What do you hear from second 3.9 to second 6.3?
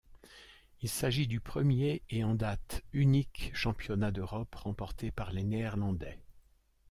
d'Europe remporté par les Néerlandais.